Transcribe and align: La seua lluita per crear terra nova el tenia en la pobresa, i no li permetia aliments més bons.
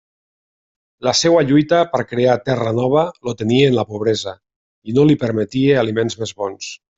La 1.07 1.11
seua 1.17 1.43
lluita 1.49 1.81
per 1.91 2.01
crear 2.13 2.37
terra 2.47 2.71
nova 2.79 3.03
el 3.33 3.37
tenia 3.43 3.69
en 3.73 3.77
la 3.81 3.85
pobresa, 3.91 4.35
i 4.93 4.97
no 4.97 5.05
li 5.11 5.19
permetia 5.27 5.79
aliments 5.85 6.19
més 6.25 6.35
bons. 6.43 6.73